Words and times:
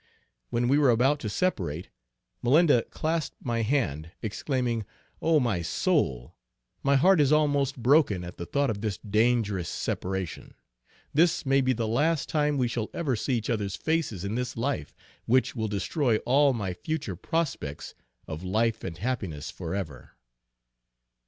When 0.49 0.67
we 0.67 0.79
were 0.79 0.89
about 0.89 1.19
to 1.19 1.29
separate, 1.29 1.89
Malinda 2.41 2.81
clasped 2.89 3.35
my 3.39 3.61
hand 3.61 4.09
exclaiming, 4.23 4.83
"oh 5.21 5.39
my 5.39 5.61
soul! 5.61 6.33
my 6.81 6.95
heart 6.95 7.21
is 7.21 7.31
almost 7.31 7.77
broken 7.83 8.23
at 8.23 8.37
the 8.37 8.47
thought 8.47 8.71
of 8.71 8.81
this 8.81 8.97
dangerous 8.97 9.69
separation. 9.69 10.55
This 11.13 11.45
may 11.45 11.61
be 11.61 11.71
the 11.73 11.87
last 11.87 12.29
time 12.29 12.57
we 12.57 12.67
shall 12.67 12.89
ever 12.95 13.15
see 13.15 13.35
each 13.37 13.47
other's 13.51 13.75
faces 13.75 14.25
in 14.25 14.33
this 14.33 14.57
life, 14.57 14.95
which 15.27 15.55
will 15.55 15.67
destroy 15.67 16.17
all 16.25 16.51
my 16.51 16.73
future 16.73 17.15
prospects 17.15 17.93
of 18.27 18.41
life 18.43 18.83
and 18.83 18.97
happiness 18.97 19.51
forever." 19.51 20.13